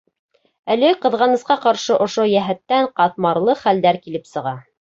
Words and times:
Әле, 0.75 0.89
ҡыҙғанысҡа 1.03 1.57
ҡаршы, 1.67 1.99
ошо 2.07 2.27
йәһәттән 2.31 2.91
ҡатмарлы 3.03 3.59
хәлдәр 3.63 4.05
килеп 4.09 4.31
сыға. 4.35 4.57